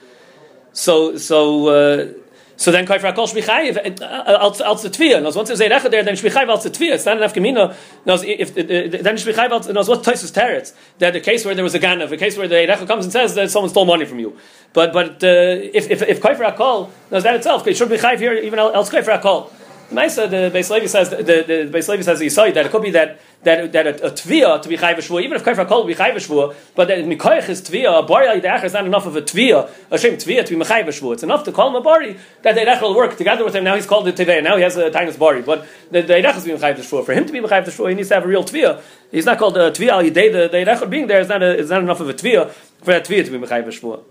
[0.73, 1.69] So so.
[1.69, 2.22] Uh,
[2.63, 5.21] So then Kaifra Kol Shmichayev uh, uh, als als the.
[5.21, 6.95] Now once there's a Recha there, then Shmichayev als the Tvia.
[6.95, 7.75] It's not enough Gemina.
[8.07, 11.65] Now if uh, then Shmichayev als knows what Tosus teretz that the case where there
[11.65, 14.05] was a Ganav, a case where the Recha comes and says that someone stole money
[14.05, 14.37] from you.
[14.75, 15.27] But but uh,
[15.75, 18.89] if if if Kaifra Kol knows that itself, it should be Chayiv here even else
[18.89, 19.51] Kaifra Kol.
[19.91, 22.83] Maisa, the Beis Levi says the, the Beis Levi says the Yisai that it could
[22.83, 25.85] be that that that a, a tvia to be chayv shvua, even if kafir kol
[25.85, 29.17] be chayv shvua, but that mikoyach is tvia, a bari like is not enough of
[29.17, 31.15] a tvia, a shem tvia to be mechayv shvua.
[31.15, 33.65] It's enough to call him a bari that the eidach will work together with him.
[33.65, 34.43] Now he's called the tvia.
[34.43, 37.05] Now he has a tiny bari, but the, the eidach is being chayv shvua.
[37.05, 38.81] For him to be mechayv shvua, he needs to have a real tvia.
[39.11, 40.33] He's not called a tvia al yidei.
[40.33, 43.05] The the being there is not a, is not enough of a tvia for that
[43.05, 44.03] tvia to be mechayv shvua.